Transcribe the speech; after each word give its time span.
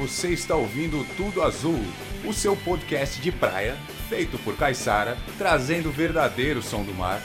você 0.00 0.30
está 0.30 0.56
ouvindo 0.56 1.06
Tudo 1.14 1.42
Azul, 1.42 1.78
o 2.24 2.32
seu 2.32 2.56
podcast 2.56 3.20
de 3.20 3.30
praia, 3.30 3.76
feito 4.08 4.38
por 4.38 4.56
Caissara, 4.56 5.14
trazendo 5.36 5.90
o 5.90 5.92
verdadeiro 5.92 6.62
som 6.62 6.82
do 6.82 6.94
mar, 6.94 7.20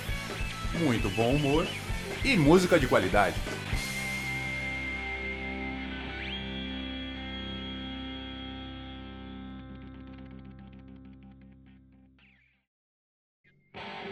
muito 0.74 1.10
bom 1.12 1.36
humor 1.36 1.66
e 2.22 2.36
música 2.36 2.78
de 2.78 2.86
qualidade. 2.86 3.38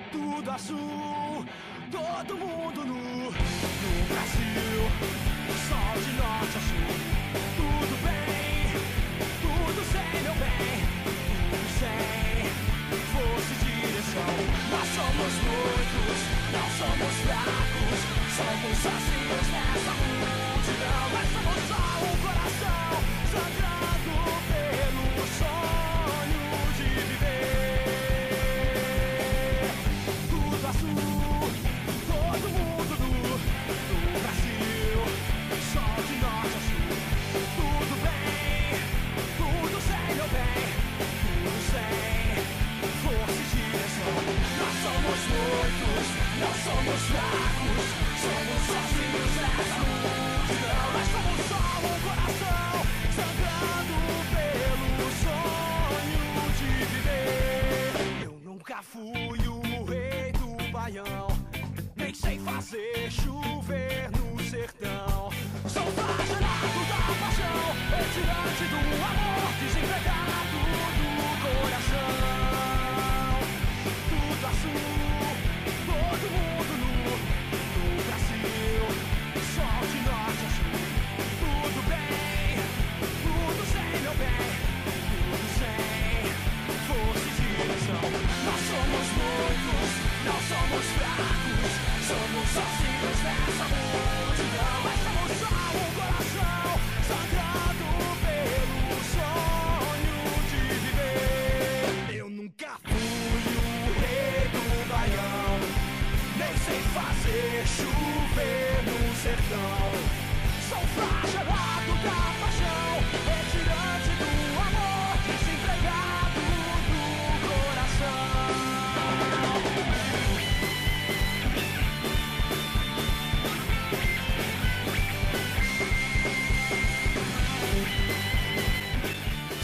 Tudo 0.10 0.52
azul, 0.52 1.46
todo 1.92 2.38
mundo 2.38 2.86
nu. 2.86 3.26
No 3.26 4.06
Brasil, 4.08 4.80
sol 5.68 6.02
de 6.02 6.12
norte 6.14 6.33
Nós 14.74 14.90
somos 14.90 15.34
muitos, 15.46 16.20
não 16.52 16.68
somos 16.80 17.14
fracos. 17.22 18.00
Somos 18.36 18.76
sozinhos 18.82 19.48
nessa 19.54 19.94
multidão. 20.02 21.04
Mas 21.14 21.28
somos 21.30 21.62
só 21.70 21.78
um 22.02 22.16
coração 22.26 23.23
baião, 60.94 61.28
nem 61.96 62.14
sei 62.14 62.38
fazer 62.40 63.10
chover 63.12 64.12
no 64.12 64.40
sertão. 64.44 65.32
Sou 65.68 65.84
flagelado 65.92 66.86
da 66.90 67.00
paixão, 67.20 67.74
retirante 67.90 68.66
do 68.70 68.78
amor, 68.78 69.50
desempregado 69.60 70.60
do 71.00 71.12
coração. 71.42 72.14
Tudo 74.10 74.44
azul, 74.46 75.34
todo 75.88 76.26
mundo 76.36 76.74
nu, 76.82 76.94
no 77.74 77.88
Brasil, 78.06 78.86
sol 79.56 79.82
de 79.90 80.00
norte 80.06 80.44
a 80.46 80.50
sul. 80.54 80.78
Tudo 81.40 81.80
bem, 81.90 82.54
tudo 83.24 83.62
sem 83.74 83.90
meu 84.02 84.14
bem, 84.14 84.46
tudo 85.10 85.46
sem 85.58 86.24
força 86.88 87.26
e 87.26 87.34
direção. 87.42 88.06
Nós 88.46 88.62
somos 88.70 89.08
muitos, 89.18 89.83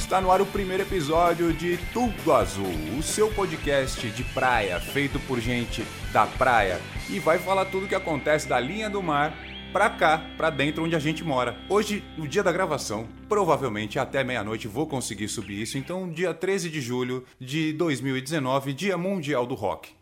Está 0.10 0.20
no 0.20 0.32
ar 0.32 0.42
o 0.42 0.46
primeiro 0.48 0.82
episódio 0.82 1.54
de 1.54 1.78
Tudo 1.94 2.34
Azul, 2.34 2.74
o 2.98 3.04
seu 3.04 3.32
podcast 3.32 4.10
de 4.10 4.24
praia, 4.24 4.80
feito 4.80 5.20
por 5.20 5.40
gente 5.40 5.86
da 6.12 6.26
praia 6.26 6.82
e 7.08 7.20
vai 7.20 7.38
falar 7.38 7.66
tudo 7.66 7.86
o 7.86 7.88
que 7.88 7.94
acontece 7.94 8.50
da 8.50 8.60
linha 8.60 8.90
do 8.90 9.04
mar 9.04 9.38
pra 9.72 9.88
cá, 9.88 10.26
pra 10.36 10.50
dentro 10.50 10.84
onde 10.84 10.96
a 10.96 11.00
gente 11.00 11.24
mora. 11.24 11.56
Hoje, 11.70 12.04
no 12.18 12.28
dia 12.28 12.42
da 12.42 12.52
gravação, 12.52 13.08
provavelmente 13.28 14.00
até 14.00 14.24
meia-noite 14.24 14.68
vou 14.68 14.88
conseguir 14.88 15.28
subir 15.28 15.62
isso, 15.62 15.78
então 15.78 16.10
dia 16.10 16.34
13 16.34 16.72
de 16.72 16.82
julho 16.82 17.24
de 17.40 17.72
2019, 17.74 18.74
Dia 18.74 18.98
Mundial 18.98 19.46
do 19.46 19.54
Rock. 19.54 19.99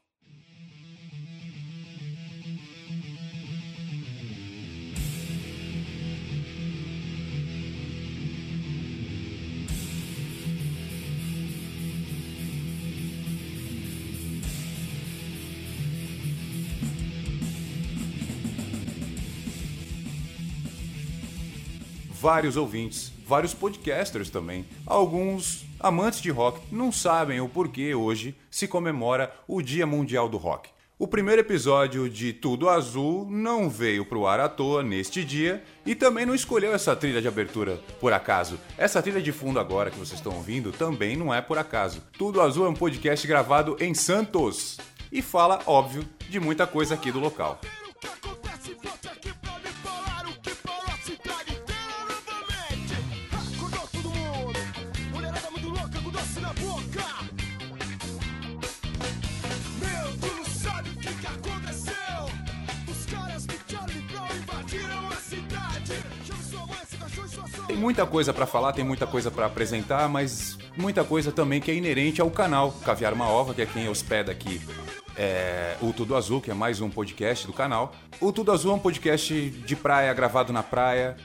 Vários 22.28 22.58
ouvintes, 22.58 23.10
vários 23.26 23.54
podcasters 23.54 24.30
também, 24.30 24.66
alguns 24.86 25.66
amantes 25.80 26.20
de 26.20 26.30
rock 26.30 26.60
não 26.70 26.92
sabem 26.92 27.40
o 27.40 27.48
porquê 27.48 27.96
hoje 27.96 28.36
se 28.52 28.68
comemora 28.68 29.34
o 29.48 29.62
Dia 29.62 29.88
Mundial 29.88 30.28
do 30.28 30.36
Rock. 30.36 30.70
O 31.00 31.08
primeiro 31.08 31.40
episódio 31.40 32.10
de 32.10 32.34
Tudo 32.34 32.68
Azul 32.68 33.26
não 33.32 33.70
veio 33.70 34.04
pro 34.04 34.28
ar 34.28 34.42
à 34.42 34.50
toa 34.50 34.84
neste 34.84 35.24
dia 35.24 35.64
e 35.86 35.96
também 35.96 36.26
não 36.26 36.36
escolheu 36.36 36.74
essa 36.74 36.98
trilha 36.98 37.22
de 37.22 37.30
abertura 37.30 37.80
por 37.98 38.12
acaso. 38.12 38.60
Essa 38.78 39.02
trilha 39.02 39.22
de 39.22 39.32
fundo 39.32 39.58
agora 39.58 39.90
que 39.90 39.98
vocês 39.98 40.20
estão 40.20 40.36
ouvindo 40.36 40.74
também 40.74 41.16
não 41.16 41.34
é 41.34 41.42
por 41.42 41.58
acaso. 41.58 42.04
Tudo 42.18 42.42
Azul 42.42 42.66
é 42.66 42.70
um 42.70 42.74
podcast 42.74 43.26
gravado 43.26 43.78
em 43.80 43.94
Santos 43.94 44.78
e 45.10 45.22
fala, 45.22 45.62
óbvio, 45.66 46.04
de 46.30 46.42
muita 46.42 46.68
coisa 46.68 46.94
aqui 46.94 47.10
do 47.10 47.22
local. 47.22 47.62
Tem 67.68 67.76
muita 67.76 68.06
coisa 68.06 68.34
pra 68.34 68.46
falar, 68.46 68.72
tem 68.72 68.86
muita 68.86 69.06
coisa 69.06 69.30
pra 69.30 69.46
apresentar, 69.46 70.08
mas 70.08 70.58
muita 70.78 71.04
coisa 71.04 71.34
também 71.34 71.60
que 71.60 71.70
é 71.70 71.76
inerente 71.76 72.22
ao 72.22 72.32
canal 72.32 72.72
Caviar 72.86 73.14
uma 73.14 73.28
Ova, 73.28 73.54
que 73.54 73.62
é 73.62 73.66
quem 73.66 73.90
hospeda 73.90 74.32
aqui 74.32 74.62
é, 75.18 75.76
o 75.82 75.92
Tudo 75.92 76.16
Azul, 76.16 76.40
que 76.40 76.50
é 76.50 76.54
mais 76.54 76.80
um 76.80 76.90
podcast 76.90 77.46
do 77.46 77.52
canal. 77.52 77.94
O 78.22 78.32
Tudo 78.32 78.52
Azul 78.52 78.72
é 78.72 78.76
um 78.76 78.80
podcast 78.80 79.50
de 79.50 79.76
praia, 79.76 80.14
gravado 80.14 80.54
na 80.54 80.64
praia, 80.64 81.18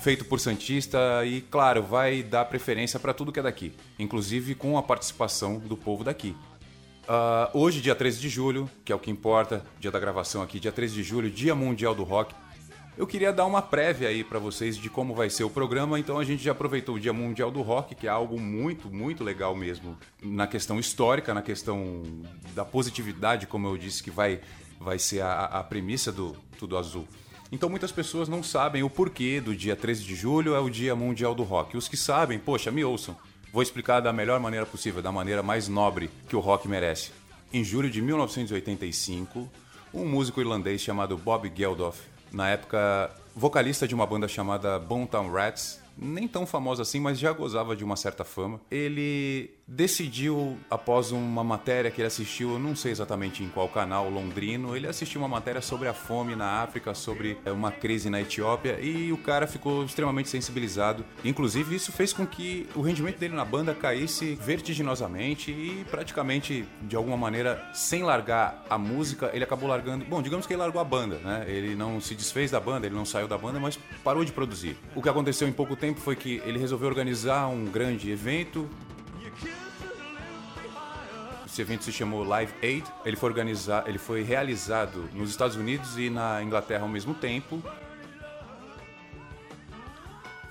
feito 0.00 0.24
por 0.24 0.40
Santista 0.40 0.98
e, 1.26 1.42
claro, 1.42 1.82
vai 1.82 2.22
dar 2.22 2.46
preferência 2.46 2.98
pra 2.98 3.12
tudo 3.12 3.30
que 3.30 3.40
é 3.40 3.42
daqui, 3.42 3.74
inclusive 3.98 4.54
com 4.54 4.78
a 4.78 4.82
participação 4.82 5.58
do 5.58 5.76
povo 5.76 6.02
daqui. 6.02 6.34
Ah, 7.06 7.50
hoje, 7.52 7.80
dia 7.80 7.94
13 7.94 8.20
de 8.20 8.28
julho, 8.28 8.70
que 8.84 8.92
é 8.92 8.94
o 8.94 8.98
que 8.98 9.10
importa, 9.10 9.64
dia 9.78 9.90
da 9.90 9.98
gravação 9.98 10.40
aqui, 10.42 10.60
dia 10.60 10.72
13 10.72 10.94
de 10.94 11.02
julho, 11.02 11.28
Dia 11.28 11.54
Mundial 11.54 11.94
do 11.94 12.04
Rock. 12.04 12.34
Eu 12.96 13.06
queria 13.06 13.32
dar 13.32 13.46
uma 13.46 13.62
prévia 13.62 14.08
aí 14.08 14.22
pra 14.22 14.38
vocês 14.38 14.76
de 14.76 14.90
como 14.90 15.14
vai 15.14 15.30
ser 15.30 15.44
o 15.44 15.50
programa, 15.50 15.98
então 15.98 16.18
a 16.18 16.24
gente 16.24 16.42
já 16.42 16.52
aproveitou 16.52 16.96
o 16.96 17.00
Dia 17.00 17.12
Mundial 17.12 17.50
do 17.50 17.62
Rock, 17.62 17.94
que 17.94 18.06
é 18.06 18.10
algo 18.10 18.38
muito, 18.38 18.90
muito 18.90 19.24
legal 19.24 19.56
mesmo, 19.56 19.96
na 20.22 20.46
questão 20.46 20.78
histórica, 20.78 21.32
na 21.32 21.40
questão 21.40 22.02
da 22.54 22.64
positividade, 22.64 23.46
como 23.46 23.66
eu 23.66 23.78
disse, 23.78 24.02
que 24.02 24.10
vai, 24.10 24.40
vai 24.78 24.98
ser 24.98 25.22
a, 25.22 25.44
a 25.44 25.64
premissa 25.64 26.12
do 26.12 26.36
Tudo 26.58 26.76
Azul. 26.76 27.08
Então 27.52 27.68
muitas 27.68 27.90
pessoas 27.90 28.28
não 28.28 28.42
sabem 28.42 28.82
o 28.82 28.90
porquê 28.90 29.40
do 29.40 29.56
dia 29.56 29.74
13 29.74 30.04
de 30.04 30.14
julho 30.14 30.54
é 30.54 30.60
o 30.60 30.70
Dia 30.70 30.94
Mundial 30.94 31.34
do 31.34 31.42
Rock. 31.42 31.76
Os 31.76 31.88
que 31.88 31.96
sabem, 31.96 32.38
poxa, 32.38 32.70
me 32.70 32.84
ouçam. 32.84 33.16
Vou 33.52 33.62
explicar 33.62 34.00
da 34.00 34.12
melhor 34.12 34.38
maneira 34.38 34.64
possível, 34.64 35.02
da 35.02 35.10
maneira 35.10 35.42
mais 35.42 35.66
nobre 35.66 36.08
que 36.28 36.36
o 36.36 36.40
rock 36.40 36.68
merece. 36.68 37.10
Em 37.52 37.64
julho 37.64 37.90
de 37.90 38.00
1985, 38.00 39.50
um 39.92 40.04
músico 40.04 40.40
irlandês 40.40 40.80
chamado 40.80 41.16
Bob 41.16 41.50
Geldof, 41.52 41.98
na 42.32 42.48
época 42.48 43.10
vocalista 43.34 43.86
de 43.86 43.94
uma 43.94 44.06
banda 44.06 44.28
chamada 44.28 44.78
Bonetown 44.78 45.32
Rats, 45.32 45.79
nem 46.00 46.26
tão 46.26 46.46
famosa 46.46 46.82
assim, 46.82 46.98
mas 46.98 47.18
já 47.18 47.32
gozava 47.32 47.76
de 47.76 47.84
uma 47.84 47.96
certa 47.96 48.24
fama. 48.24 48.60
Ele 48.70 49.50
decidiu, 49.70 50.58
após 50.68 51.12
uma 51.12 51.44
matéria 51.44 51.90
que 51.92 52.00
ele 52.00 52.08
assistiu, 52.08 52.52
eu 52.54 52.58
não 52.58 52.74
sei 52.74 52.90
exatamente 52.90 53.44
em 53.44 53.48
qual 53.48 53.68
canal 53.68 54.10
londrino, 54.10 54.76
ele 54.76 54.88
assistiu 54.88 55.20
uma 55.20 55.28
matéria 55.28 55.60
sobre 55.60 55.86
a 55.86 55.94
fome 55.94 56.34
na 56.34 56.62
África, 56.62 56.92
sobre 56.92 57.38
é, 57.44 57.52
uma 57.52 57.70
crise 57.70 58.10
na 58.10 58.20
Etiópia, 58.20 58.80
e 58.80 59.12
o 59.12 59.18
cara 59.18 59.46
ficou 59.46 59.84
extremamente 59.84 60.28
sensibilizado. 60.28 61.04
Inclusive, 61.24 61.76
isso 61.76 61.92
fez 61.92 62.12
com 62.12 62.26
que 62.26 62.66
o 62.74 62.80
rendimento 62.80 63.18
dele 63.18 63.34
na 63.34 63.44
banda 63.44 63.72
caísse 63.72 64.34
vertiginosamente 64.34 65.52
e 65.52 65.84
praticamente, 65.88 66.66
de 66.82 66.96
alguma 66.96 67.16
maneira, 67.16 67.70
sem 67.72 68.02
largar 68.02 68.64
a 68.68 68.76
música, 68.76 69.30
ele 69.32 69.44
acabou 69.44 69.68
largando. 69.68 70.04
Bom, 70.04 70.20
digamos 70.20 70.46
que 70.46 70.52
ele 70.52 70.62
largou 70.62 70.80
a 70.80 70.84
banda, 70.84 71.18
né? 71.18 71.44
Ele 71.46 71.76
não 71.76 72.00
se 72.00 72.16
desfez 72.16 72.50
da 72.50 72.58
banda, 72.58 72.86
ele 72.86 72.96
não 72.96 73.04
saiu 73.04 73.28
da 73.28 73.38
banda, 73.38 73.60
mas 73.60 73.78
parou 74.02 74.24
de 74.24 74.32
produzir. 74.32 74.76
O 74.96 75.02
que 75.02 75.08
aconteceu 75.08 75.46
em 75.46 75.52
pouco 75.52 75.76
tempo 75.76 75.89
foi 75.98 76.14
que 76.14 76.42
ele 76.44 76.58
resolveu 76.58 76.88
organizar 76.88 77.48
um 77.48 77.64
grande 77.64 78.10
evento 78.10 78.68
esse 81.50 81.62
evento 81.62 81.82
se 81.82 81.92
chamou 81.92 82.22
Live 82.22 82.54
Aid. 82.62 82.84
Ele 83.04 83.16
foi 83.16 83.28
organizado, 83.28 83.88
ele 83.88 83.98
foi 83.98 84.22
realizado 84.22 85.10
nos 85.12 85.30
Estados 85.30 85.56
Unidos 85.56 85.98
e 85.98 86.08
na 86.08 86.40
Inglaterra 86.42 86.82
ao 86.82 86.88
mesmo 86.88 87.12
tempo. 87.12 87.60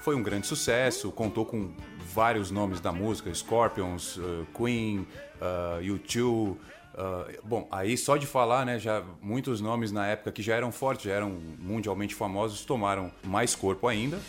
Foi 0.01 0.13
um 0.13 0.21
grande 0.21 0.45
sucesso, 0.45 1.09
contou 1.11 1.45
com 1.45 1.71
vários 2.13 2.51
nomes 2.51 2.81
da 2.81 2.91
música, 2.91 3.33
Scorpions, 3.33 4.17
uh, 4.17 4.45
Queen, 4.53 5.07
uh, 5.39 5.81
U2, 5.81 6.21
uh, 6.25 6.57
bom, 7.43 7.67
aí 7.71 7.97
só 7.97 8.17
de 8.17 8.25
falar, 8.25 8.65
né, 8.65 8.77
já 8.77 9.03
muitos 9.21 9.61
nomes 9.61 9.91
na 9.91 10.05
época 10.05 10.31
que 10.31 10.41
já 10.41 10.55
eram 10.55 10.71
fortes, 10.71 11.05
já 11.05 11.13
eram 11.13 11.39
mundialmente 11.59 12.13
famosos, 12.13 12.65
tomaram 12.65 13.11
mais 13.23 13.55
corpo 13.55 13.87
ainda. 13.87 14.19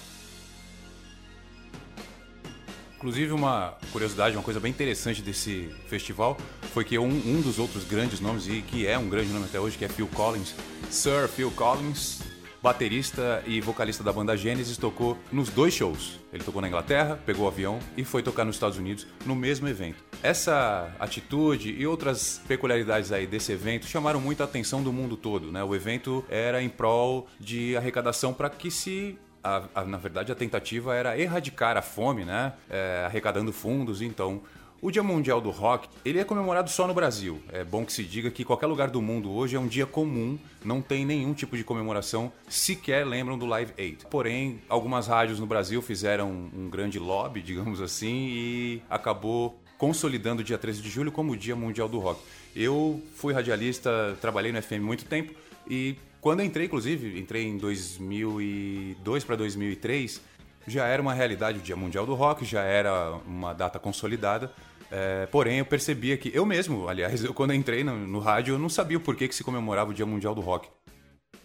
Inclusive, 3.00 3.32
uma 3.32 3.78
curiosidade, 3.92 4.36
uma 4.36 4.42
coisa 4.42 4.60
bem 4.60 4.68
interessante 4.68 5.22
desse 5.22 5.70
festival 5.86 6.36
foi 6.74 6.84
que 6.84 6.98
um, 6.98 7.06
um, 7.06 7.40
dos 7.40 7.58
outros 7.58 7.82
grandes 7.82 8.20
nomes, 8.20 8.46
e 8.46 8.60
que 8.60 8.86
é 8.86 8.98
um 8.98 9.08
grande 9.08 9.32
nome 9.32 9.46
até 9.46 9.58
hoje, 9.58 9.78
que 9.78 9.86
é 9.86 9.88
Phil 9.88 10.06
Collins, 10.08 10.54
Sir 10.90 11.26
Phil 11.26 11.50
Collins, 11.52 12.20
baterista 12.62 13.42
e 13.46 13.58
vocalista 13.58 14.04
da 14.04 14.12
banda 14.12 14.36
Genesis, 14.36 14.76
tocou 14.76 15.16
nos 15.32 15.48
dois 15.48 15.72
shows. 15.72 16.20
Ele 16.30 16.44
tocou 16.44 16.60
na 16.60 16.68
Inglaterra, 16.68 17.18
pegou 17.24 17.46
o 17.46 17.48
avião 17.48 17.78
e 17.96 18.04
foi 18.04 18.22
tocar 18.22 18.44
nos 18.44 18.56
Estados 18.56 18.76
Unidos 18.76 19.06
no 19.24 19.34
mesmo 19.34 19.66
evento. 19.66 20.04
Essa 20.22 20.94
atitude 21.00 21.70
e 21.72 21.86
outras 21.86 22.42
peculiaridades 22.46 23.12
aí 23.12 23.26
desse 23.26 23.50
evento 23.50 23.86
chamaram 23.86 24.20
muita 24.20 24.44
atenção 24.44 24.82
do 24.82 24.92
mundo 24.92 25.16
todo. 25.16 25.50
Né? 25.50 25.64
O 25.64 25.74
evento 25.74 26.22
era 26.28 26.62
em 26.62 26.68
prol 26.68 27.26
de 27.40 27.78
arrecadação 27.78 28.34
para 28.34 28.50
que 28.50 28.70
se 28.70 29.18
a, 29.42 29.64
a, 29.74 29.84
na 29.84 29.98
verdade, 29.98 30.30
a 30.30 30.34
tentativa 30.34 30.94
era 30.94 31.18
erradicar 31.18 31.76
a 31.76 31.82
fome, 31.82 32.24
né? 32.24 32.52
É, 32.68 33.04
arrecadando 33.06 33.52
fundos. 33.52 34.02
Então, 34.02 34.42
o 34.82 34.90
Dia 34.90 35.02
Mundial 35.02 35.42
do 35.42 35.50
Rock, 35.50 35.88
ele 36.04 36.18
é 36.18 36.24
comemorado 36.24 36.70
só 36.70 36.86
no 36.86 36.94
Brasil. 36.94 37.42
É 37.52 37.62
bom 37.62 37.84
que 37.84 37.92
se 37.92 38.02
diga 38.02 38.30
que 38.30 38.44
qualquer 38.44 38.66
lugar 38.66 38.88
do 38.88 39.02
mundo 39.02 39.30
hoje 39.30 39.54
é 39.54 39.60
um 39.60 39.66
dia 39.66 39.84
comum, 39.84 40.38
não 40.64 40.80
tem 40.80 41.04
nenhum 41.04 41.34
tipo 41.34 41.54
de 41.54 41.62
comemoração, 41.62 42.32
sequer 42.48 43.06
lembram 43.06 43.38
do 43.38 43.44
Live 43.44 43.74
Aid. 43.78 44.06
Porém, 44.10 44.62
algumas 44.70 45.06
rádios 45.06 45.38
no 45.38 45.46
Brasil 45.46 45.82
fizeram 45.82 46.30
um 46.30 46.70
grande 46.70 46.98
lobby, 46.98 47.40
digamos 47.42 47.80
assim, 47.82 48.28
e 48.30 48.82
acabou 48.88 49.60
consolidando 49.76 50.40
o 50.40 50.44
dia 50.44 50.56
13 50.56 50.80
de 50.80 50.88
julho 50.88 51.12
como 51.12 51.32
o 51.32 51.36
Dia 51.36 51.54
Mundial 51.56 51.88
do 51.88 51.98
Rock. 51.98 52.20
Eu 52.56 53.02
fui 53.16 53.34
radialista, 53.34 54.16
trabalhei 54.20 54.50
no 54.50 54.62
FM 54.62 54.80
muito 54.80 55.04
tempo 55.04 55.34
e 55.68 55.96
quando 56.20 56.40
eu 56.40 56.46
entrei, 56.46 56.66
inclusive, 56.66 57.18
entrei 57.18 57.46
em 57.46 57.56
2002 57.56 59.24
para 59.24 59.36
2003, 59.36 60.20
já 60.66 60.86
era 60.86 61.00
uma 61.00 61.14
realidade 61.14 61.58
o 61.58 61.62
Dia 61.62 61.76
Mundial 61.76 62.04
do 62.04 62.14
Rock, 62.14 62.44
já 62.44 62.62
era 62.62 63.12
uma 63.26 63.54
data 63.54 63.78
consolidada. 63.78 64.52
É, 64.90 65.26
porém, 65.26 65.58
eu 65.58 65.64
percebia 65.64 66.16
que 66.18 66.30
eu 66.34 66.44
mesmo, 66.44 66.88
aliás, 66.88 67.22
eu, 67.24 67.32
quando 67.32 67.52
eu 67.52 67.56
entrei 67.56 67.82
no, 67.82 67.96
no, 67.96 68.18
rádio, 68.18 68.54
eu 68.54 68.58
não 68.58 68.68
sabia 68.68 68.98
o 68.98 69.00
porquê 69.00 69.28
que 69.28 69.34
se 69.34 69.42
comemorava 69.42 69.90
o 69.90 69.94
Dia 69.94 70.04
Mundial 70.04 70.34
do 70.34 70.40
Rock. 70.40 70.68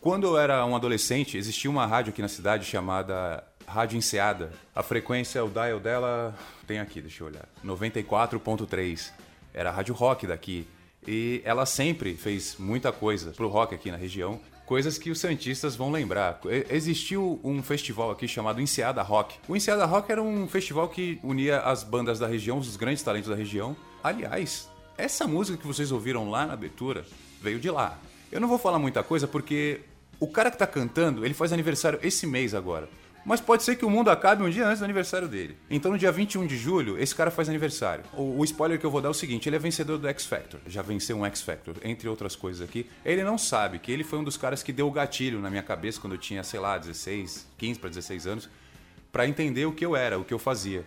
Quando 0.02 0.28
eu 0.28 0.38
era 0.38 0.66
um 0.66 0.76
adolescente, 0.76 1.38
existia 1.38 1.70
uma 1.70 1.86
rádio 1.86 2.12
aqui 2.12 2.22
na 2.22 2.28
cidade 2.28 2.66
chamada 2.66 3.44
Rádio 3.66 3.98
Enseada. 3.98 4.52
A 4.76 4.84
frequência, 4.84 5.44
o 5.44 5.50
dial 5.50 5.80
dela, 5.80 6.38
tem 6.68 6.80
aqui, 6.80 7.02
deixa 7.02 7.24
eu 7.24 7.28
olhar, 7.28 7.48
94.3. 7.64 9.12
Era 9.54 9.70
a 9.70 9.74
rádio 9.74 9.96
rock 9.96 10.28
daqui. 10.28 10.68
E 11.08 11.42
ela 11.46 11.66
sempre 11.66 12.16
fez 12.16 12.58
muita 12.60 12.92
coisa 12.92 13.32
pro 13.32 13.48
rock 13.48 13.74
aqui 13.74 13.90
na 13.90 13.98
região 13.98 14.40
coisas 14.66 14.98
que 14.98 15.10
os 15.10 15.20
santistas 15.20 15.76
vão 15.76 15.92
lembrar. 15.92 16.40
Existiu 16.70 17.40
um 17.44 17.62
festival 17.62 18.12
aqui 18.12 18.28
chamado 18.28 18.62
Enseada 18.62 19.02
Rock. 19.02 19.36
O 19.48 19.56
Enseada 19.56 19.86
Rock 19.86 20.12
era 20.12 20.22
um 20.22 20.48
festival 20.48 20.90
que 20.90 21.20
unia 21.24 21.60
as 21.60 21.84
bandas 21.84 22.20
da 22.20 22.28
região, 22.28 22.58
os 22.58 22.76
grandes 22.76 23.04
talentos 23.04 23.30
da 23.30 23.36
região. 23.36 23.76
Aliás, 24.04 24.70
essa 24.98 25.28
música 25.28 25.58
que 25.58 25.68
vocês 25.68 25.92
ouviram 25.92 26.30
lá 26.30 26.46
na 26.46 26.54
abertura 26.54 27.06
veio 27.42 27.60
de 27.60 27.70
lá. 27.70 28.00
Eu 28.32 28.42
não 28.42 28.48
vou 28.48 28.58
falar 28.58 28.80
muita 28.80 29.04
coisa 29.04 29.28
porque 29.28 29.82
o 30.20 30.28
cara 30.28 30.50
que 30.50 30.58
tá 30.58 30.68
cantando, 30.68 31.26
ele 31.26 31.34
faz 31.34 31.54
aniversário 31.54 32.00
esse 32.02 32.26
mês 32.26 32.54
agora. 32.54 32.90
Mas 33.26 33.42
pode 33.42 33.64
ser 33.64 33.76
que 33.76 33.84
o 33.84 33.90
mundo 33.90 34.12
acabe 34.12 34.44
um 34.44 34.50
dia 34.50 34.68
antes 34.68 34.80
do 34.80 34.86
aniversário 34.86 35.28
dele. 35.28 35.58
Então, 35.68 35.92
no 35.92 35.98
dia 35.98 36.12
21 36.12 36.46
de 36.46 36.56
julho, 36.56 36.96
esse 37.00 37.16
cara 37.16 37.32
faz 37.32 37.50
aniversário. 37.50 38.06
O, 38.14 38.40
o 38.40 38.44
spoiler 38.46 38.80
que 38.80 38.86
eu 38.86 38.92
vou 38.92 39.02
dar 39.02 39.08
é 39.08 39.12
o 39.12 39.16
seguinte: 39.16 39.50
ele 39.50 39.56
é 39.56 39.60
vencedor 39.60 39.98
do 39.98 40.08
X 40.08 40.26
Factor. 40.28 40.60
Já 40.68 40.84
venceu 40.84 41.18
um 41.18 41.26
X 41.26 41.42
Factor, 41.42 41.76
entre 41.84 42.08
outras 42.08 42.36
coisas 42.36 42.62
aqui. 42.62 42.88
Ele 43.04 43.24
não 43.24 43.38
sabe 43.38 43.80
que 43.80 43.92
ele 43.92 44.04
foi 44.04 44.20
um 44.20 44.24
dos 44.24 44.38
caras 44.38 44.62
que 44.62 44.72
deu 44.72 44.88
o 44.88 44.92
gatilho 44.92 45.40
na 45.40 45.50
minha 45.50 45.64
cabeça 45.64 46.00
quando 46.00 46.14
eu 46.14 46.20
tinha, 46.20 46.44
sei 46.44 46.60
lá, 46.60 46.78
16, 46.78 47.48
15 47.58 47.80
para 47.80 47.90
16 47.90 48.28
anos, 48.28 48.50
para 49.12 49.28
entender 49.28 49.66
o 49.66 49.72
que 49.72 49.84
eu 49.84 49.96
era, 49.96 50.20
o 50.20 50.24
que 50.24 50.34
eu 50.34 50.40
fazia. 50.40 50.86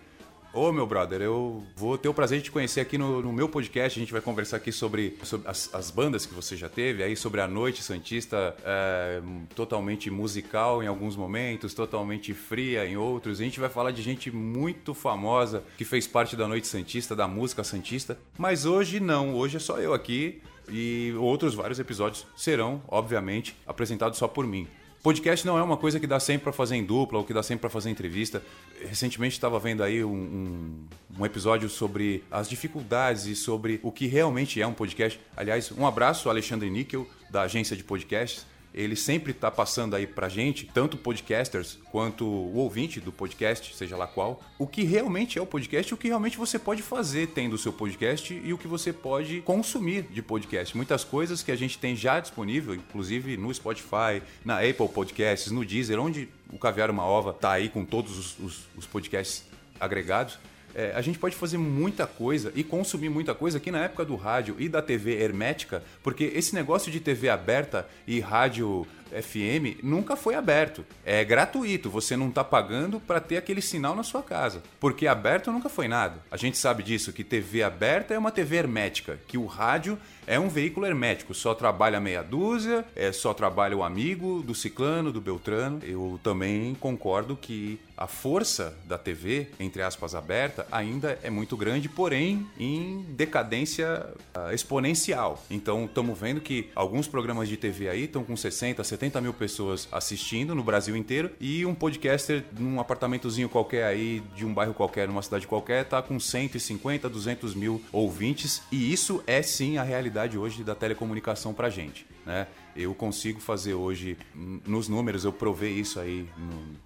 Ô, 0.53 0.73
meu 0.73 0.87
brother, 0.87 1.21
eu 1.21 1.63
vou 1.77 1.99
ter 1.99 2.09
o 2.09 2.15
prazer 2.15 2.39
de 2.39 2.45
te 2.45 2.51
conhecer 2.51 2.81
aqui 2.81 2.97
no, 2.97 3.21
no 3.21 3.33
meu 3.33 3.49
podcast. 3.51 3.99
A 3.99 4.01
gente 4.01 4.13
vai 4.13 4.23
conversar 4.23 4.57
aqui 4.57 4.73
sobre, 4.73 5.19
sobre 5.23 5.47
as, 5.47 5.73
as, 5.75 5.91
bandas 5.91 6.25
que 6.25 6.33
você 6.33 6.57
já 6.57 6.71
teve, 6.71 7.03
aí 7.03 7.15
sobre 7.15 7.43
a 7.43 7.47
Noite 7.47 7.83
Santista, 7.83 8.57
é, 8.65 9.21
totalmente 9.55 10.11
musical 10.11 10.83
em 10.83 10.87
alguns 10.87 11.17
momentos, 11.17 11.75
totalmente 11.75 12.33
fria 12.33 12.87
em 12.87 12.97
outros. 12.97 13.41
A 13.41 13.45
gente 13.45 13.61
vai 13.61 13.69
falar 13.69 13.91
de 13.91 14.01
gente 14.01 14.31
muito 14.31 14.95
famosa 14.95 15.63
que 15.77 15.85
fez 15.85 16.07
parte 16.07 16.35
da 16.35 16.49
Noite 16.49 16.67
Santista, 16.67 17.15
da 17.15 17.29
música 17.29 17.63
Santista. 17.63 18.19
Mas 18.39 18.65
hoje 18.65 19.01
não, 19.01 19.35
hoje 19.35 19.59
é 19.59 19.61
só 19.61 19.79
eu 19.79 19.93
aqui 19.93 20.41
e 20.71 21.13
outros 21.19 21.55
vários 21.55 21.79
episódios 21.79 22.27
serão, 22.35 22.83
obviamente, 22.89 23.55
apresentados 23.67 24.19
só 24.19 24.27
por 24.27 24.47
mim. 24.47 24.67
Podcast 25.03 25.47
não 25.47 25.57
é 25.57 25.63
uma 25.63 25.77
coisa 25.77 26.01
que 26.01 26.07
dá 26.07 26.19
sempre 26.19 26.45
para 26.45 26.53
fazer 26.53 26.77
em 26.77 26.85
dupla 26.85 27.19
ou 27.19 27.25
que 27.25 27.33
dá 27.33 27.43
sempre 27.43 27.61
para 27.63 27.71
fazer 27.71 27.89
entrevista. 27.89 28.43
Recentemente 28.81 29.35
estava 29.35 29.59
vendo 29.59 29.83
aí 29.83 30.03
um, 30.03 30.13
um, 30.13 31.21
um, 31.21 31.25
episódio 31.25 31.69
sobre 31.69 32.25
as 32.31 32.49
dificuldades 32.49 33.27
e 33.27 33.37
sobre 33.37 33.79
o 33.83 33.93
que 33.93 34.07
realmente 34.07 34.61
é 34.61 34.67
um 34.67 34.75
podcast. 34.75 35.21
Aliás, 35.37 35.71
um 35.73 35.87
abraço, 35.87 36.29
Alexandre 36.29 36.69
Níquel, 36.69 37.07
da 37.31 37.43
agência 37.43 37.77
de 37.77 37.85
podcasts 37.85 38.45
ele 38.75 38.95
sempre 38.95 39.33
está 39.33 39.51
passando 39.51 39.97
aí 39.97 40.07
pra 40.07 40.29
gente, 40.29 40.67
tanto 40.67 40.97
podcasters 40.97 41.79
quanto 41.91 42.25
o 42.25 42.57
ouvinte 42.57 43.01
do 43.01 43.11
podcast, 43.11 43.75
seja 43.75 43.97
lá 43.97 44.07
qual, 44.07 44.43
o 44.59 44.67
que 44.67 44.83
realmente 44.83 45.39
é 45.39 45.43
o 45.43 45.47
podcast 45.47 45.93
o 45.95 45.97
que 45.97 46.09
realmente 46.09 46.37
você 46.37 46.59
pode 46.59 46.83
fazer 46.83 47.29
tendo 47.29 47.55
o 47.55 47.59
seu 47.59 47.73
podcast 47.73 48.33
e 48.33 48.53
o 48.53 48.59
que 48.59 48.69
você 48.69 48.93
pode 48.93 49.41
consumir 49.43 50.03
de 50.03 50.23
podcast. 50.23 50.77
Muitas 50.77 51.05
coisas 51.05 51.43
que 51.43 51.51
a 51.51 51.57
gente 51.57 51.79
tem 51.79 51.97
já 51.97 52.21
disponível, 52.21 52.75
inclusive 52.75 53.37
no 53.37 53.53
Spotify, 53.53 54.23
na 54.45 54.59
Apple 54.59 54.89
Podcasts, 54.89 55.51
no 55.51 55.65
Deezer, 55.65 55.99
onde 55.99 56.29
o 56.53 56.59
Caviar 56.59 56.91
Uma 56.91 57.05
Ova 57.05 57.33
tá 57.33 57.53
aí 57.53 57.69
com 57.69 57.85
todos 57.85 58.19
os, 58.19 58.39
os, 58.39 58.69
os 58.77 58.87
podcasts 58.87 59.45
agregados 59.81 60.39
é, 60.79 60.93
a 60.95 61.03
gente 61.03 61.19
pode 61.19 61.35
fazer 61.35 61.59
muita 61.59 62.07
coisa 62.07 62.53
e 62.55 62.63
consumir 62.63 63.09
muita 63.09 63.35
coisa 63.35 63.59
aqui 63.59 63.69
na 63.69 63.83
época 63.83 64.05
do 64.05 64.15
rádio 64.15 64.55
e 64.61 64.69
da 64.69 64.81
TV 64.81 65.21
hermética, 65.21 65.83
porque 66.05 66.31
esse 66.33 66.55
negócio 66.55 66.93
de 66.93 67.01
TV 67.01 67.29
aberta 67.29 67.89
e 68.07 68.21
rádio 68.21 68.87
FM 69.09 69.83
nunca 69.83 70.17
foi 70.17 70.35
aberto. 70.35 70.85
É 71.05 71.25
gratuito, 71.25 71.91
você 71.91 72.17
não 72.17 72.29
está 72.29 72.45
pagando 72.45 73.01
para 73.01 73.21
ter 73.21 73.37
aquele 73.37 73.63
sinal 73.63 73.95
na 73.95 74.03
sua 74.03 74.23
casa. 74.23 74.63
Porque 74.81 75.07
aberto 75.07 75.53
nunca 75.53 75.69
foi 75.69 75.89
nada. 75.89 76.17
A 76.31 76.37
gente 76.37 76.59
sabe 76.59 76.83
disso, 76.83 77.13
que 77.13 77.25
TV 77.25 77.63
aberta 77.63 78.15
é 78.15 78.19
uma 78.19 78.31
TV 78.31 78.57
hermética, 78.57 79.19
que 79.27 79.39
o 79.39 79.47
rádio 79.47 79.99
é 80.29 80.39
um 80.39 80.49
veículo 80.49 80.85
hermético, 80.87 81.33
só 81.33 81.55
trabalha 81.55 81.99
meia 81.99 82.23
dúzia, 82.23 82.85
é 82.95 83.11
só 83.13 83.33
trabalha 83.33 83.75
o 83.75 83.83
amigo 83.83 84.43
do 84.43 84.55
ciclano, 84.55 85.11
do 85.11 85.23
beltrano. 85.23 85.81
Eu 85.83 86.21
também 86.23 86.75
concordo 86.75 87.35
que 87.35 87.81
a 87.97 88.07
força 88.07 88.77
da 88.85 88.99
TV, 88.99 89.49
entre 89.59 89.83
aspas, 89.83 90.15
aberta, 90.15 90.67
ainda 90.71 91.19
é 91.23 91.31
muito 91.31 91.57
grande, 91.57 91.89
porém 91.89 92.47
em 92.59 93.05
decadência 93.09 94.07
uh, 94.37 94.53
exponencial. 94.55 95.43
Então 95.51 95.87
estamos 95.87 96.17
vendo 96.17 96.41
que 96.43 96.71
alguns 96.75 97.09
programas 97.09 97.49
de 97.49 97.57
TV 97.57 97.89
aí 97.89 98.05
estão 98.05 98.23
com 98.23 98.37
60, 98.37 98.85
70 98.85 98.98
70 98.99 99.21
mil 99.21 99.33
pessoas 99.33 99.87
assistindo 99.93 100.57
no 100.57 100.65
Brasil 100.65 100.97
inteiro 100.97 101.31
e 101.41 101.65
um 101.65 101.73
podcaster 101.73 102.45
num 102.59 102.81
apartamentozinho 102.81 103.49
qualquer 103.49 103.85
aí, 103.85 104.21
de 104.35 104.45
um 104.45 104.53
bairro 104.53 104.75
qualquer, 104.75 105.07
numa 105.07 105.23
cidade 105.23 105.47
qualquer, 105.47 105.85
tá 105.85 106.03
com 106.03 106.19
150, 106.19 107.09
200 107.09 107.55
mil 107.55 107.81
ouvintes 107.93 108.61
e 108.73 108.93
isso 108.93 109.23
é 109.25 109.41
sim 109.41 109.79
a 109.79 109.85
realidade 109.85 110.37
hoje 110.37 110.65
da 110.65 110.75
telecomunicação 110.75 111.55
pra 111.55 111.71
gente, 111.71 112.05
né? 112.27 112.49
Eu 112.75 112.93
consigo 112.95 113.41
fazer 113.41 113.75
hoje, 113.75 114.17
nos 114.35 114.89
números, 114.89 115.25
eu 115.25 115.33
provei 115.33 115.73
isso 115.73 115.99
aí 115.99 116.29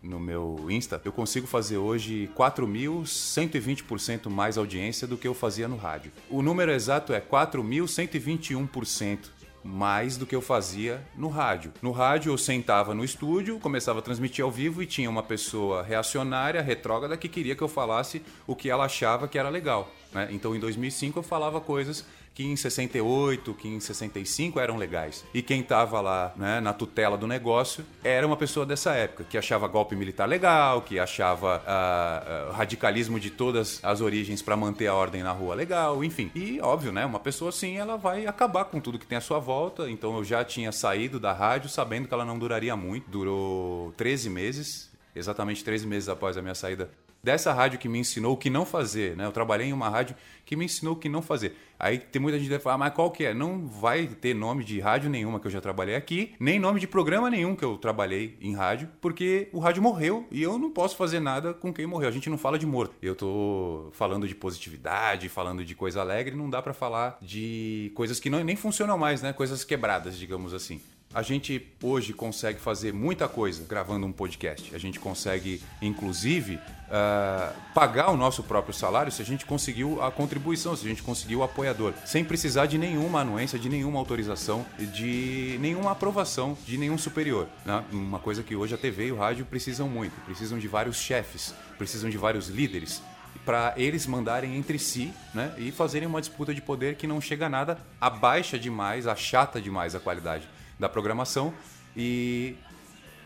no, 0.02 0.10
no 0.10 0.20
meu 0.20 0.66
Insta, 0.70 0.98
eu 1.04 1.12
consigo 1.12 1.46
fazer 1.46 1.76
hoje 1.76 2.30
4.120% 2.36 4.30
mais 4.30 4.56
audiência 4.56 5.06
do 5.06 5.18
que 5.18 5.28
eu 5.28 5.34
fazia 5.34 5.68
no 5.68 5.76
rádio. 5.76 6.10
O 6.30 6.40
número 6.40 6.72
exato 6.72 7.12
é 7.12 7.20
4.121% 7.20 9.41
mais 9.64 10.16
do 10.16 10.26
que 10.26 10.34
eu 10.34 10.40
fazia 10.40 11.02
no 11.16 11.28
rádio. 11.28 11.72
No 11.80 11.92
rádio 11.92 12.32
eu 12.32 12.38
sentava 12.38 12.94
no 12.94 13.04
estúdio, 13.04 13.58
começava 13.58 14.00
a 14.00 14.02
transmitir 14.02 14.44
ao 14.44 14.50
vivo 14.50 14.82
e 14.82 14.86
tinha 14.86 15.08
uma 15.08 15.22
pessoa 15.22 15.82
reacionária, 15.82 16.60
retrógrada, 16.60 17.16
que 17.16 17.28
queria 17.28 17.54
que 17.54 17.62
eu 17.62 17.68
falasse 17.68 18.22
o 18.46 18.56
que 18.56 18.68
ela 18.68 18.84
achava 18.84 19.28
que 19.28 19.38
era 19.38 19.48
legal. 19.48 19.90
Né? 20.12 20.28
Então 20.30 20.54
em 20.54 20.60
2005 20.60 21.18
eu 21.18 21.22
falava 21.22 21.60
coisas 21.60 22.04
que 22.34 22.44
em 22.44 22.56
68, 22.56 23.54
que 23.54 23.68
em 23.68 23.78
65 23.78 24.58
eram 24.58 24.76
legais. 24.76 25.24
E 25.34 25.42
quem 25.42 25.60
estava 25.60 26.00
lá 26.00 26.32
né, 26.36 26.60
na 26.60 26.72
tutela 26.72 27.16
do 27.16 27.26
negócio 27.26 27.84
era 28.02 28.26
uma 28.26 28.36
pessoa 28.36 28.64
dessa 28.64 28.92
época, 28.92 29.24
que 29.28 29.36
achava 29.36 29.68
golpe 29.68 29.94
militar 29.94 30.26
legal, 30.26 30.82
que 30.82 30.98
achava 30.98 31.58
uh, 31.58 32.50
uh, 32.50 32.52
radicalismo 32.52 33.20
de 33.20 33.30
todas 33.30 33.80
as 33.82 34.00
origens 34.00 34.40
para 34.40 34.56
manter 34.56 34.86
a 34.86 34.94
ordem 34.94 35.22
na 35.22 35.32
rua 35.32 35.54
legal, 35.54 36.02
enfim. 36.02 36.30
E 36.34 36.60
óbvio, 36.60 36.92
né, 36.92 37.04
uma 37.04 37.20
pessoa 37.20 37.50
assim, 37.50 37.76
ela 37.76 37.96
vai 37.96 38.26
acabar 38.26 38.64
com 38.64 38.80
tudo 38.80 38.98
que 38.98 39.06
tem 39.06 39.18
à 39.18 39.20
sua 39.20 39.38
volta. 39.38 39.90
Então 39.90 40.16
eu 40.16 40.24
já 40.24 40.44
tinha 40.44 40.72
saído 40.72 41.20
da 41.20 41.32
rádio 41.32 41.68
sabendo 41.68 42.08
que 42.08 42.14
ela 42.14 42.24
não 42.24 42.38
duraria 42.38 42.76
muito. 42.76 43.10
Durou 43.10 43.92
13 43.96 44.30
meses, 44.30 44.90
exatamente 45.14 45.62
13 45.62 45.86
meses 45.86 46.08
após 46.08 46.36
a 46.36 46.42
minha 46.42 46.54
saída 46.54 46.90
dessa 47.22 47.52
rádio 47.52 47.78
que 47.78 47.88
me 47.88 48.00
ensinou 48.00 48.34
o 48.34 48.36
que 48.36 48.50
não 48.50 48.66
fazer, 48.66 49.16
né? 49.16 49.24
Eu 49.24 49.32
trabalhei 49.32 49.68
em 49.68 49.72
uma 49.72 49.88
rádio 49.88 50.16
que 50.44 50.56
me 50.56 50.64
ensinou 50.64 50.94
o 50.94 50.96
que 50.96 51.08
não 51.08 51.22
fazer. 51.22 51.56
Aí 51.78 51.98
tem 51.98 52.20
muita 52.20 52.36
gente 52.36 52.48
que 52.48 52.54
vai 52.54 52.60
falar, 52.60 52.78
mas 52.78 52.92
qual 52.92 53.10
que 53.10 53.24
é? 53.24 53.32
Não 53.32 53.66
vai 53.66 54.06
ter 54.06 54.34
nome 54.34 54.64
de 54.64 54.80
rádio 54.80 55.08
nenhuma 55.08 55.38
que 55.38 55.46
eu 55.46 55.50
já 55.50 55.60
trabalhei 55.60 55.94
aqui, 55.94 56.34
nem 56.38 56.58
nome 56.58 56.80
de 56.80 56.86
programa 56.86 57.30
nenhum 57.30 57.54
que 57.54 57.64
eu 57.64 57.78
trabalhei 57.78 58.36
em 58.40 58.54
rádio, 58.54 58.88
porque 59.00 59.48
o 59.52 59.60
rádio 59.60 59.82
morreu 59.82 60.26
e 60.30 60.42
eu 60.42 60.58
não 60.58 60.70
posso 60.70 60.96
fazer 60.96 61.20
nada 61.20 61.54
com 61.54 61.72
quem 61.72 61.86
morreu. 61.86 62.08
A 62.08 62.12
gente 62.12 62.28
não 62.28 62.38
fala 62.38 62.58
de 62.58 62.66
morto. 62.66 62.94
Eu 63.00 63.14
tô 63.14 63.88
falando 63.92 64.26
de 64.26 64.34
positividade, 64.34 65.28
falando 65.28 65.64
de 65.64 65.74
coisa 65.74 66.00
alegre, 66.00 66.34
não 66.34 66.50
dá 66.50 66.60
para 66.60 66.74
falar 66.74 67.18
de 67.22 67.92
coisas 67.94 68.18
que 68.18 68.28
não, 68.28 68.42
nem 68.42 68.56
funcionam 68.56 68.98
mais, 68.98 69.22
né? 69.22 69.32
Coisas 69.32 69.62
quebradas, 69.64 70.18
digamos 70.18 70.52
assim. 70.52 70.80
A 71.14 71.20
gente 71.20 71.66
hoje 71.82 72.14
consegue 72.14 72.58
fazer 72.58 72.92
muita 72.94 73.28
coisa 73.28 73.66
gravando 73.68 74.06
um 74.06 74.12
podcast. 74.12 74.74
A 74.74 74.78
gente 74.78 74.98
consegue, 74.98 75.62
inclusive, 75.82 76.54
uh, 76.54 77.54
pagar 77.74 78.10
o 78.10 78.16
nosso 78.16 78.42
próprio 78.42 78.72
salário 78.72 79.12
se 79.12 79.20
a 79.20 79.24
gente 79.24 79.44
conseguiu 79.44 80.02
a 80.02 80.10
contribuição, 80.10 80.74
se 80.74 80.86
a 80.86 80.88
gente 80.88 81.02
conseguiu 81.02 81.40
o 81.40 81.42
apoiador, 81.42 81.92
sem 82.06 82.24
precisar 82.24 82.64
de 82.64 82.78
nenhuma 82.78 83.20
anuência, 83.20 83.58
de 83.58 83.68
nenhuma 83.68 83.98
autorização, 83.98 84.64
de 84.78 85.58
nenhuma 85.60 85.92
aprovação 85.92 86.56
de 86.64 86.78
nenhum 86.78 86.96
superior. 86.96 87.46
Né? 87.62 87.84
Uma 87.92 88.18
coisa 88.18 88.42
que 88.42 88.56
hoje 88.56 88.74
a 88.74 88.78
TV 88.78 89.08
e 89.08 89.12
o 89.12 89.16
rádio 89.16 89.44
precisam 89.44 89.86
muito. 89.86 90.18
Precisam 90.24 90.58
de 90.58 90.66
vários 90.66 90.96
chefes, 90.96 91.54
precisam 91.76 92.08
de 92.08 92.16
vários 92.16 92.48
líderes 92.48 93.02
para 93.44 93.74
eles 93.76 94.06
mandarem 94.06 94.56
entre 94.56 94.78
si 94.78 95.12
né, 95.34 95.52
e 95.58 95.70
fazerem 95.70 96.08
uma 96.08 96.20
disputa 96.20 96.54
de 96.54 96.62
poder 96.62 96.96
que 96.96 97.06
não 97.06 97.20
chega 97.20 97.46
a 97.46 97.50
nada, 97.50 97.78
abaixa 98.00 98.58
demais, 98.58 99.06
achata 99.06 99.60
demais 99.60 99.94
a 99.94 100.00
qualidade 100.00 100.48
da 100.82 100.88
programação 100.88 101.54
e 101.96 102.56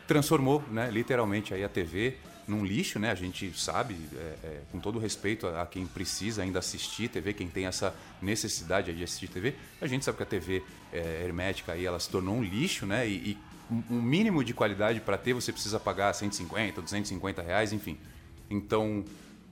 transformou, 0.07 0.63
né, 0.71 0.91
literalmente 0.91 1.55
aí 1.55 1.65
a 1.65 1.71
TV 1.71 2.19
num 2.47 2.65
lixo, 2.65 2.99
né? 2.99 3.11
A 3.11 3.15
gente 3.15 3.59
sabe, 3.59 3.97
é, 4.15 4.19
é, 4.45 4.61
com 4.71 4.79
todo 4.79 4.99
respeito 4.99 5.47
a, 5.47 5.63
a, 5.63 5.67
quem 5.67 5.87
precisa 5.87 6.43
ainda 6.43 6.59
assistir 6.59 7.09
TV, 7.09 7.33
quem 7.33 7.49
tem 7.49 7.65
essa 7.65 7.95
necessidade 8.21 8.95
de 8.95 9.03
assistir 9.03 9.29
TV, 9.29 9.55
a 9.81 9.87
gente 9.87 10.05
sabe 10.05 10.19
que 10.19 10.23
a 10.23 10.27
TV 10.27 10.63
é, 10.93 11.25
hermética 11.25 11.73
aí 11.73 11.87
ela 11.87 11.99
se 11.99 12.11
tornou 12.11 12.37
um 12.37 12.43
lixo, 12.43 12.85
né? 12.85 13.09
E, 13.09 13.31
e 13.31 13.39
um 13.91 14.03
mínimo 14.03 14.45
de 14.45 14.53
qualidade 14.53 15.01
para 15.01 15.17
ter 15.17 15.33
você 15.33 15.51
precisa 15.51 15.81
pagar 15.81 16.13
150, 16.13 16.83
250 16.83 17.43
reais, 17.43 17.73
enfim. 17.73 17.99
Então, 18.51 19.03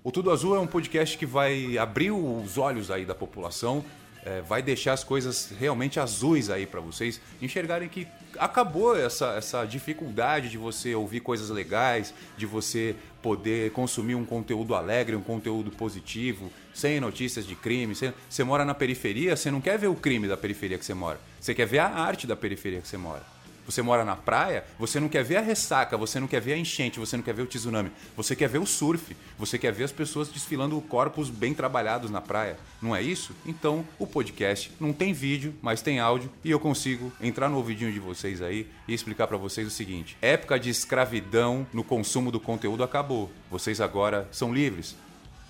o 0.04 0.12
Tudo 0.12 0.30
Azul 0.30 0.54
é 0.54 0.60
um 0.60 0.66
podcast 0.66 1.16
que 1.16 1.26
vai 1.26 1.78
abrir 1.78 2.12
os 2.12 2.58
olhos 2.58 2.90
aí 2.90 3.06
da 3.06 3.14
população 3.14 3.82
é, 4.24 4.40
vai 4.40 4.62
deixar 4.62 4.94
as 4.94 5.04
coisas 5.04 5.52
realmente 5.58 6.00
azuis 6.00 6.50
aí 6.50 6.66
para 6.66 6.80
vocês 6.80 7.20
enxergarem 7.42 7.88
que 7.88 8.08
acabou 8.38 8.96
essa, 8.96 9.34
essa 9.34 9.64
dificuldade 9.64 10.48
de 10.48 10.58
você 10.58 10.94
ouvir 10.94 11.20
coisas 11.20 11.50
legais, 11.50 12.14
de 12.36 12.46
você 12.46 12.96
poder 13.22 13.70
consumir 13.72 14.14
um 14.14 14.24
conteúdo 14.24 14.74
alegre, 14.74 15.14
um 15.14 15.22
conteúdo 15.22 15.70
positivo, 15.70 16.50
sem 16.72 17.00
notícias 17.00 17.46
de 17.46 17.54
crime. 17.54 17.94
Sem... 17.94 18.12
Você 18.28 18.42
mora 18.42 18.64
na 18.64 18.74
periferia, 18.74 19.36
você 19.36 19.50
não 19.50 19.60
quer 19.60 19.78
ver 19.78 19.88
o 19.88 19.94
crime 19.94 20.26
da 20.26 20.36
periferia 20.36 20.78
que 20.78 20.84
você 20.84 20.94
mora, 20.94 21.20
você 21.40 21.54
quer 21.54 21.66
ver 21.66 21.78
a 21.78 21.88
arte 21.88 22.26
da 22.26 22.36
periferia 22.36 22.80
que 22.80 22.88
você 22.88 22.96
mora 22.96 23.33
você 23.66 23.82
mora 23.82 24.04
na 24.04 24.16
praia, 24.16 24.64
você 24.78 25.00
não 25.00 25.08
quer 25.08 25.24
ver 25.24 25.36
a 25.36 25.40
ressaca, 25.40 25.96
você 25.96 26.20
não 26.20 26.26
quer 26.26 26.40
ver 26.40 26.54
a 26.54 26.58
enchente, 26.58 26.98
você 26.98 27.16
não 27.16 27.24
quer 27.24 27.34
ver 27.34 27.42
o 27.42 27.46
tsunami, 27.46 27.90
você 28.16 28.36
quer 28.36 28.48
ver 28.48 28.58
o 28.58 28.66
surf, 28.66 29.16
você 29.38 29.58
quer 29.58 29.72
ver 29.72 29.84
as 29.84 29.92
pessoas 29.92 30.28
desfilando 30.28 30.80
corpos 30.82 31.30
bem 31.30 31.54
trabalhados 31.54 32.10
na 32.10 32.20
praia. 32.20 32.56
Não 32.80 32.94
é 32.94 33.02
isso? 33.02 33.34
Então, 33.46 33.84
o 33.98 34.06
podcast 34.06 34.70
não 34.78 34.92
tem 34.92 35.12
vídeo, 35.12 35.54
mas 35.62 35.82
tem 35.82 35.98
áudio 35.98 36.30
e 36.44 36.50
eu 36.50 36.60
consigo 36.60 37.12
entrar 37.20 37.48
no 37.48 37.56
ouvidinho 37.56 37.92
de 37.92 38.00
vocês 38.00 38.42
aí 38.42 38.68
e 38.86 38.94
explicar 38.94 39.26
para 39.26 39.36
vocês 39.36 39.66
o 39.66 39.70
seguinte: 39.70 40.16
época 40.20 40.58
de 40.58 40.70
escravidão 40.70 41.66
no 41.72 41.82
consumo 41.82 42.30
do 42.30 42.40
conteúdo 42.40 42.82
acabou. 42.82 43.30
Vocês 43.50 43.80
agora 43.80 44.28
são 44.30 44.52
livres. 44.52 44.96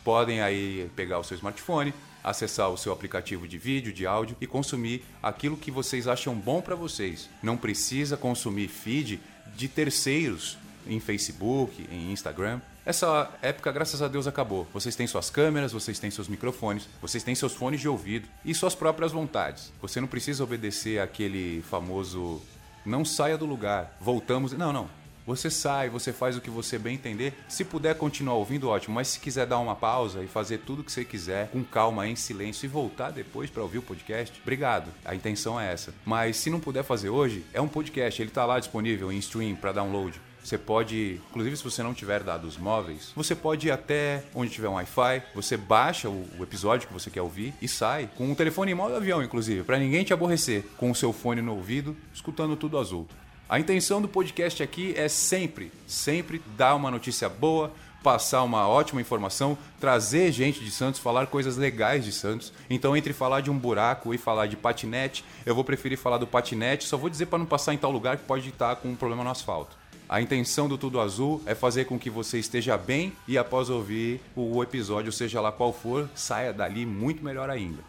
Podem 0.04 0.42
aí 0.42 0.90
pegar 0.94 1.18
o 1.18 1.25
seu 1.25 1.35
smartphone, 1.35 1.94
acessar 2.25 2.71
o 2.71 2.78
seu 2.78 2.93
aplicativo 2.93 3.47
de 3.47 3.59
vídeo, 3.59 3.93
de 3.93 4.07
áudio 4.07 4.37
e 4.40 4.47
consumir 4.47 5.04
aquilo 5.23 5.57
que 5.57 5.71
vocês 5.71 6.09
acham 6.09 6.35
bom 6.35 6.62
para 6.62 6.75
vocês. 6.75 7.28
Não 7.43 7.57
precisa 7.57 8.16
consumir 8.16 8.69
feed 8.69 9.21
de 9.54 9.69
terceiros 9.69 10.57
em 10.87 10.99
Facebook, 10.99 11.87
em 11.93 12.11
Instagram. 12.11 12.61
Essa 12.87 13.31
época, 13.40 13.71
graças 13.71 14.02
a 14.02 14.09
Deus, 14.09 14.26
acabou. 14.26 14.66
Vocês 14.73 14.97
têm 14.97 15.07
suas 15.07 15.31
câmeras, 15.31 15.73
vocês 15.73 15.99
têm 15.99 16.11
seus 16.11 16.28
microfones, 16.28 16.88
vocês 17.00 17.23
têm 17.23 17.35
seus 17.35 17.54
fones 17.54 17.81
de 17.81 17.88
ouvido 17.88 18.28
e 18.45 18.54
suas 18.54 18.75
próprias 18.75 19.12
vontades. 19.12 19.73
Você 19.81 20.00
não 20.00 20.09
precisa 20.09 20.45
obedecer 20.45 21.00
aquele 21.00 21.62
famoso 21.62 22.43
não 22.85 23.04
saia 23.04 23.38
do 23.38 23.47
lugar, 23.47 23.97
voltamos. 24.00 24.52
Não, 24.52 24.73
não. 24.73 24.88
Você 25.26 25.50
sai, 25.50 25.88
você 25.88 26.12
faz 26.12 26.37
o 26.37 26.40
que 26.40 26.50
você 26.50 26.78
bem 26.78 26.95
entender. 26.95 27.33
Se 27.49 27.64
puder 27.64 27.97
continuar 27.97 28.35
ouvindo, 28.35 28.69
ótimo. 28.69 28.95
Mas 28.95 29.09
se 29.09 29.21
quiser 29.21 29.47
dar 29.47 29.59
uma 29.59 29.75
pausa 29.75 30.23
e 30.23 30.28
fazer 30.28 30.59
tudo 30.59 30.81
o 30.81 30.85
que 30.85 30.93
você 30.93 31.04
quiser, 31.04 31.49
com 31.49 31.64
calma, 31.64 32.07
em 32.07 32.14
silêncio, 32.14 32.66
e 32.66 32.69
voltar 32.69 33.11
depois 33.11 33.49
para 33.49 33.62
ouvir 33.62 33.78
o 33.78 33.83
podcast, 33.83 34.38
obrigado. 34.43 34.90
A 35.04 35.14
intenção 35.14 35.59
é 35.59 35.73
essa. 35.73 35.95
Mas 36.04 36.37
se 36.37 36.50
não 36.50 36.61
puder 36.61 36.83
fazer 36.83 37.09
hoje, 37.09 37.45
é 37.52 37.61
um 37.61 37.69
podcast. 37.69 38.21
Ele 38.21 38.31
está 38.31 38.45
lá 38.45 38.59
disponível 38.59 39.11
em 39.11 39.19
stream 39.19 39.57
para 39.57 39.73
download. 39.73 40.21
Você 40.45 40.59
pode, 40.59 41.19
inclusive 41.31 41.57
se 41.57 41.64
você 41.64 41.83
não 41.83 41.95
tiver 41.95 42.23
dados 42.23 42.59
móveis, 42.59 43.12
você 43.16 43.35
pode 43.35 43.69
ir 43.69 43.71
até 43.71 44.23
onde 44.35 44.52
tiver 44.52 44.69
um 44.69 44.75
Wi-Fi, 44.75 45.23
você 45.35 45.57
baixa 45.57 46.11
o, 46.11 46.28
o, 46.38 46.43
episódio 46.43 46.87
que 46.87 46.93
você 46.93 47.09
quer 47.09 47.23
ouvir 47.23 47.54
e 47.62 47.66
sai 47.66 48.11
com 48.14 48.31
o 48.31 48.37
telefone 48.37 48.73
em 48.73 48.75
modo 48.75 48.95
avião, 48.95 49.23
inclusive, 49.23 49.62
para 49.62 49.78
ninguém 49.78 50.04
te 50.04 50.12
aborrecer, 50.12 50.62
com 50.76 50.90
o 50.90 50.95
seu 50.95 51.14
fone 51.14 51.40
no 51.40 51.54
ouvido, 51.54 51.97
escutando 52.12 52.57
tudo 52.57 52.76
azul. 52.76 53.09
A 53.46 53.60
intenção 53.60 54.00
do 54.00 54.08
podcast 54.08 54.62
aqui 54.62 54.94
é 54.96 55.06
sempre, 55.06 55.70
sempre 55.86 56.40
dar 56.56 56.74
uma 56.74 56.90
notícia 56.90 57.28
boa, 57.28 57.70
passar 58.02 58.42
uma 58.42 58.66
ótima 58.66 59.02
informação, 59.02 59.56
trazer 59.78 60.32
gente 60.32 60.64
de 60.64 60.70
Santos, 60.70 60.98
falar 60.98 61.26
coisas 61.26 61.58
legais 61.58 62.06
de 62.06 62.10
Santos. 62.10 62.54
Então, 62.70 62.96
entre 62.96 63.12
falar 63.12 63.42
de 63.42 63.50
um 63.50 63.58
buraco 63.58 64.14
e 64.14 64.18
falar 64.18 64.46
de 64.46 64.56
patinete, 64.56 65.22
eu 65.44 65.54
vou 65.54 65.62
preferir 65.62 65.98
falar 65.98 66.16
do 66.16 66.26
patinete, 66.26 66.88
só 66.88 66.96
vou 66.96 67.10
dizer 67.10 67.26
para 67.26 67.38
não 67.38 67.44
passar 67.44 67.74
em 67.74 67.78
tal 67.78 67.90
lugar 67.90 68.16
que 68.16 68.24
pode 68.24 68.48
estar 68.48 68.76
com 68.76 68.88
um 68.88 68.96
problema 68.96 69.22
no 69.22 69.30
asfalto. 69.30 69.76
A 70.08 70.22
intenção 70.22 70.66
do 70.66 70.78
Tudo 70.78 70.98
Azul 70.98 71.42
é 71.44 71.54
fazer 71.54 71.84
com 71.84 71.98
que 71.98 72.08
você 72.08 72.38
esteja 72.38 72.78
bem 72.78 73.12
e 73.28 73.36
após 73.36 73.68
ouvir 73.68 74.22
o 74.34 74.62
episódio, 74.62 75.12
seja 75.12 75.42
lá 75.42 75.52
qual 75.52 75.72
for, 75.72 76.08
saia 76.14 76.52
dali 76.52 76.86
muito 76.86 77.22
melhor 77.22 77.50
ainda. 77.50 77.82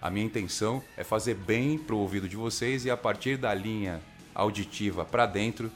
A 0.00 0.10
minha 0.10 0.26
intenção 0.26 0.82
é 0.96 1.04
fazer 1.04 1.34
bem 1.34 1.78
pro 1.78 1.98
ouvido 1.98 2.28
de 2.28 2.36
vocês 2.36 2.86
e 2.86 2.90
a 2.90 2.96
partir 2.96 3.36
da 3.36 3.52
linha 3.54 4.00
auditiva 4.34 5.04
para 5.04 5.26
dentro, 5.26 5.70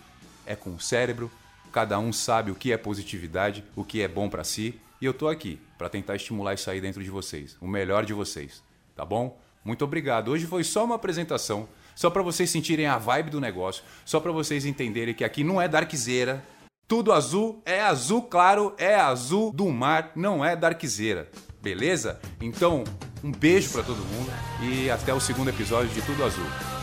é 0.45 0.55
com 0.55 0.75
o 0.75 0.81
cérebro. 0.81 1.31
Cada 1.73 1.99
um 1.99 2.13
sabe 2.13 2.51
o 2.51 2.55
que 2.55 2.73
é 2.73 2.77
positividade, 2.77 3.65
o 3.75 3.85
que 3.85 4.01
é 4.01 4.09
bom 4.09 4.29
para 4.29 4.45
si, 4.45 4.81
e 5.01 5.05
eu 5.05 5.13
tô 5.13 5.29
aqui 5.29 5.61
para 5.77 5.89
tentar 5.89 6.17
estimular 6.17 6.55
isso 6.55 6.71
aí 6.71 6.81
dentro 6.81 7.03
de 7.03 7.11
vocês, 7.11 7.57
o 7.61 7.67
melhor 7.67 8.05
de 8.05 8.15
vocês, 8.15 8.63
tá 8.95 9.05
bom? 9.05 9.39
Muito 9.65 9.85
obrigado. 9.85 10.31
Hoje 10.31 10.47
foi 10.47 10.65
só 10.65 10.85
uma 10.85 10.95
apresentação, 10.95 11.69
só 11.95 12.09
para 12.09 12.23
vocês 12.23 12.49
sentirem 12.49 12.87
a 12.87 12.97
vibe 12.97 13.31
do 13.31 13.41
negócio, 13.41 13.83
só 14.05 14.21
para 14.21 14.33
vocês 14.33 14.65
entenderem 14.65 15.13
que 15.13 15.25
aqui 15.25 15.43
não 15.43 15.61
é 15.61 15.69
darkzeira. 15.69 16.43
Tudo 16.89 17.13
azul 17.13 17.61
é 17.67 17.83
azul 17.83 18.23
claro, 18.23 18.73
é 18.79 18.95
azul 18.95 19.53
do 19.53 19.69
mar, 19.69 20.13
não 20.15 20.45
é 20.45 20.55
darkzeira. 20.55 21.29
Beleza? 21.61 22.21
Então, 22.41 22.85
um 23.25 23.33
beijo 23.33 23.73
para 23.73 23.83
todo 23.83 23.99
mundo 23.99 24.31
e 24.63 24.89
até 24.89 25.13
o 25.13 25.21
segundo 25.21 25.51
episódio 25.51 25.89
de 25.89 26.01
Tudo 26.01 26.25
Azul. 26.25 26.76